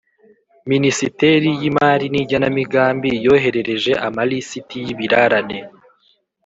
[0.71, 5.59] Minisiteri y Imari n Igenamigambi yoherereje amalisiti y’ ibirarane